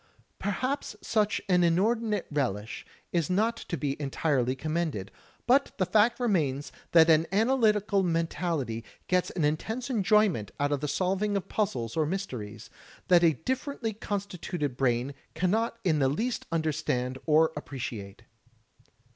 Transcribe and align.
Perhaps 0.39 0.95
such 1.03 1.39
an 1.47 1.63
inordinate 1.63 2.25
relish 2.31 2.87
is 3.11 3.29
not 3.29 3.55
to 3.55 3.77
be 3.77 4.01
entirely 4.01 4.55
commended, 4.55 5.11
but 5.45 5.73
the 5.77 5.85
fact 5.85 6.19
remains 6.19 6.71
that 6.91 7.07
an 7.07 7.27
analytical 7.31 8.01
men 8.01 8.25
tality 8.25 8.83
gets 9.07 9.29
an 9.29 9.45
intense 9.45 9.91
enjoyment 9.91 10.49
out 10.59 10.71
of 10.71 10.81
the 10.81 10.87
solving 10.87 11.37
of 11.37 11.47
puzzles 11.49 11.95
or 11.95 12.07
mysteries, 12.07 12.71
that 13.09 13.23
a 13.23 13.33
differently 13.35 13.93
constituted 13.93 14.75
brain 14.75 15.13
cannot 15.35 15.77
in 15.83 15.99
the 15.99 16.09
least 16.09 16.49
imderstand 16.49 17.19
or 17.27 17.51
appreciate. 17.55 18.23